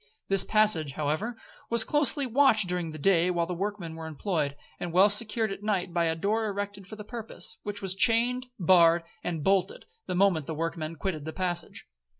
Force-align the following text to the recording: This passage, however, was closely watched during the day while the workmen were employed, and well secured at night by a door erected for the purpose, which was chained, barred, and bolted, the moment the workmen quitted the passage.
This 0.29 0.43
passage, 0.43 0.93
however, 0.93 1.37
was 1.69 1.83
closely 1.83 2.25
watched 2.25 2.67
during 2.67 2.89
the 2.89 2.97
day 2.97 3.29
while 3.29 3.45
the 3.45 3.53
workmen 3.53 3.93
were 3.93 4.07
employed, 4.07 4.55
and 4.79 4.91
well 4.91 5.09
secured 5.09 5.51
at 5.51 5.61
night 5.61 5.93
by 5.93 6.05
a 6.05 6.15
door 6.15 6.47
erected 6.47 6.87
for 6.87 6.95
the 6.95 7.03
purpose, 7.03 7.59
which 7.61 7.83
was 7.83 7.93
chained, 7.93 8.47
barred, 8.57 9.03
and 9.23 9.43
bolted, 9.43 9.85
the 10.07 10.15
moment 10.15 10.47
the 10.47 10.55
workmen 10.55 10.95
quitted 10.95 11.23
the 11.25 11.33
passage. 11.33 11.85